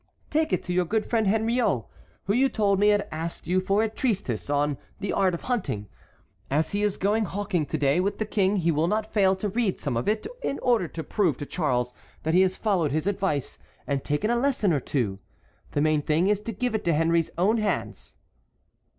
"Take 0.31 0.51
it 0.51 0.63
to 0.63 0.73
your 0.73 0.85
good 0.85 1.05
friend 1.05 1.27
Henriot, 1.27 1.83
who 2.23 2.33
you 2.33 2.49
told 2.49 2.79
me 2.79 2.87
had 2.87 3.07
asked 3.11 3.45
you 3.45 3.59
for 3.61 3.83
a 3.83 3.87
treatise 3.87 4.49
on 4.49 4.79
the 4.99 5.13
art 5.13 5.35
of 5.35 5.43
hunting. 5.43 5.89
As 6.49 6.71
he 6.71 6.81
is 6.81 6.97
going 6.97 7.25
hawking 7.25 7.67
to 7.67 7.77
day 7.77 7.99
with 7.99 8.17
the 8.17 8.25
King 8.25 8.55
he 8.55 8.71
will 8.71 8.87
not 8.87 9.13
fail 9.13 9.35
to 9.35 9.47
read 9.47 9.77
some 9.77 9.95
of 9.95 10.07
it, 10.07 10.25
in 10.41 10.57
order 10.63 10.87
to 10.87 11.03
prove 11.03 11.37
to 11.37 11.45
Charles 11.45 11.93
that 12.23 12.33
he 12.33 12.41
has 12.41 12.57
followed 12.57 12.91
his 12.91 13.05
advice 13.05 13.59
and 13.85 14.03
taken 14.03 14.31
a 14.31 14.35
lesson 14.35 14.73
or 14.73 14.79
two. 14.79 15.19
The 15.73 15.81
main 15.81 16.01
thing 16.01 16.29
is 16.29 16.41
to 16.41 16.51
give 16.51 16.73
it 16.73 16.79
into 16.79 16.93
Henry's 16.93 17.29
own 17.37 17.57
hands." 17.59 18.15